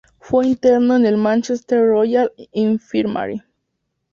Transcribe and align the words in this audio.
Fue 0.19 0.47
interno 0.47 0.95
en 0.95 1.03
la 1.03 1.15
Manchester 1.15 1.85
Royal 1.85 2.31
Infirmary. 2.53 3.43